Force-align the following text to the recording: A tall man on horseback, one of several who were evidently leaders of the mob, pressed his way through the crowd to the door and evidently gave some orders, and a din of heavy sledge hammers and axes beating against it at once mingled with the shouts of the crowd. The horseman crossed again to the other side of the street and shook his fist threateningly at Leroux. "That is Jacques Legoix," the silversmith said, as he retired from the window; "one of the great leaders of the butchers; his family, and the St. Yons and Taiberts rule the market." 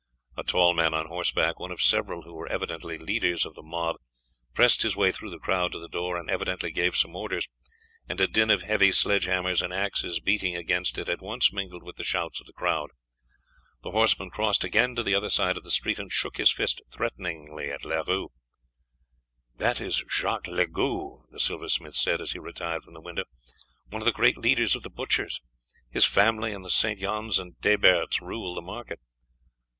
A 0.35 0.43
tall 0.43 0.73
man 0.73 0.95
on 0.95 1.05
horseback, 1.05 1.59
one 1.59 1.69
of 1.71 1.79
several 1.79 2.23
who 2.23 2.33
were 2.33 2.47
evidently 2.47 2.97
leaders 2.97 3.45
of 3.45 3.53
the 3.53 3.61
mob, 3.61 3.97
pressed 4.55 4.81
his 4.81 4.95
way 4.95 5.11
through 5.11 5.29
the 5.29 5.37
crowd 5.37 5.73
to 5.73 5.79
the 5.79 5.87
door 5.87 6.17
and 6.17 6.27
evidently 6.27 6.71
gave 6.71 6.95
some 6.95 7.15
orders, 7.15 7.47
and 8.09 8.19
a 8.19 8.27
din 8.27 8.49
of 8.49 8.63
heavy 8.63 8.91
sledge 8.91 9.25
hammers 9.25 9.61
and 9.61 9.71
axes 9.71 10.19
beating 10.19 10.55
against 10.55 10.97
it 10.97 11.07
at 11.07 11.21
once 11.21 11.53
mingled 11.53 11.83
with 11.83 11.97
the 11.97 12.03
shouts 12.03 12.39
of 12.41 12.47
the 12.47 12.53
crowd. 12.53 12.89
The 13.83 13.91
horseman 13.91 14.31
crossed 14.31 14.63
again 14.63 14.95
to 14.95 15.03
the 15.03 15.13
other 15.13 15.29
side 15.29 15.55
of 15.55 15.61
the 15.61 15.69
street 15.69 15.99
and 15.99 16.11
shook 16.11 16.37
his 16.37 16.51
fist 16.51 16.81
threateningly 16.89 17.69
at 17.69 17.85
Leroux. 17.85 18.29
"That 19.55 19.79
is 19.79 20.03
Jacques 20.09 20.47
Legoix," 20.47 21.27
the 21.29 21.39
silversmith 21.39 21.93
said, 21.93 22.21
as 22.21 22.31
he 22.31 22.39
retired 22.39 22.81
from 22.81 22.95
the 22.95 23.01
window; 23.01 23.25
"one 23.91 24.01
of 24.01 24.07
the 24.07 24.11
great 24.11 24.35
leaders 24.35 24.75
of 24.75 24.81
the 24.81 24.89
butchers; 24.89 25.39
his 25.91 26.05
family, 26.07 26.53
and 26.53 26.65
the 26.65 26.71
St. 26.71 26.99
Yons 26.99 27.37
and 27.37 27.53
Taiberts 27.61 28.19
rule 28.19 28.55
the 28.55 28.61
market." 28.63 28.99